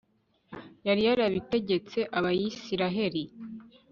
yari 0.87 1.01
yarabitegetse 1.07 1.99
abayisraheli 2.17 3.23